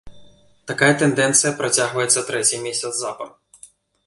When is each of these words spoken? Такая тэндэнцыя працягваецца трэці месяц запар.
Такая 0.71 0.89
тэндэнцыя 1.03 1.51
працягваецца 1.59 2.25
трэці 2.31 2.63
месяц 2.65 2.91
запар. 3.05 3.29